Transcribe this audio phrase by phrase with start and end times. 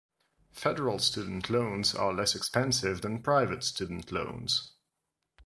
[0.53, 4.71] Federal student loans are less expensive than private student loans.